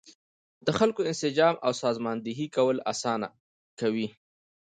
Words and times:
د 0.65 0.67
خلکو 0.79 1.01
انسجام 1.11 1.55
او 1.65 1.71
سازماندهي 1.83 2.47
کول 2.55 2.77
اسانه 2.91 3.27
کوي. 3.79 4.07